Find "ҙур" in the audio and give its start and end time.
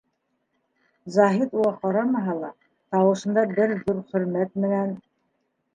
3.85-4.05